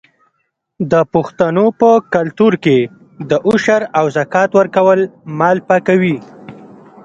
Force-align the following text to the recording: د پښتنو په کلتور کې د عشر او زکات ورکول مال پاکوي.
د 0.91 0.93
پښتنو 1.13 1.65
په 1.79 1.89
کلتور 2.15 2.53
کې 2.63 2.77
د 3.29 3.31
عشر 3.49 3.81
او 3.99 4.05
زکات 4.17 4.49
ورکول 4.59 4.99
مال 5.39 5.57
پاکوي. 5.69 6.17